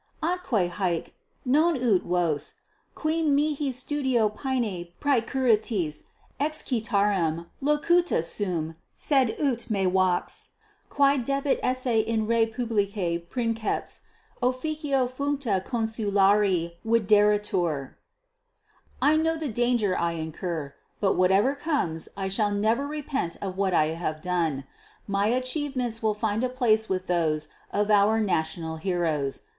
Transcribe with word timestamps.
Atque 0.23 0.47
haec, 0.67 1.11
non 1.45 1.75
ut 1.77 2.01
vos, 2.01 2.55
qui 2.95 3.21
mihi 3.21 3.71
studio 3.71 4.29
paene 4.29 4.87
praecurritis, 4.99 6.05
excitarem, 6.39 7.45
locutus 7.61 8.25
sum, 8.27 8.73
sed 8.95 9.35
ut 9.39 9.69
mea 9.69 9.85
vox, 9.87 10.53
quae 10.89 11.17
debet 11.19 11.59
esse 11.61 11.85
in 12.03 12.25
re 12.25 12.47
publica 12.47 13.19
princeps, 13.29 13.99
officio 14.41 15.07
functa 15.07 15.63
consulari 15.63 16.71
videretur. 16.83 17.91
_I 19.03 19.21
know 19.21 19.37
the 19.37 19.49
danger 19.49 19.95
I 19.95 20.13
incur; 20.13 20.73
but 20.99 21.13
whatever 21.13 21.53
comes 21.53 22.09
I 22.17 22.27
shall 22.27 22.49
never 22.49 22.87
repent 22.87 23.37
of 23.39 23.55
what 23.55 23.75
I 23.75 23.89
have 23.89 24.19
done. 24.19 24.63
My 25.05 25.27
achievements 25.27 26.01
will 26.01 26.15
find 26.15 26.43
a 26.43 26.49
place 26.49 26.89
with 26.89 27.05
those 27.05 27.49
of 27.71 27.91
our 27.91 28.19
national 28.19 28.77
heroes. 28.77 29.43